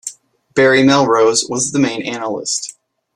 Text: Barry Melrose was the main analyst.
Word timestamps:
Barry 0.55 0.81
Melrose 0.81 1.45
was 1.47 1.73
the 1.73 1.77
main 1.77 2.01
analyst. 2.01 2.73